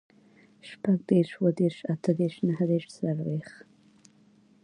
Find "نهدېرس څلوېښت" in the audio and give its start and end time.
2.47-3.55